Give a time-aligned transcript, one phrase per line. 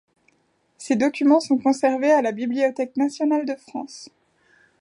[0.79, 4.09] Ces documents sont conservés à la Bibliothèque nationale de France.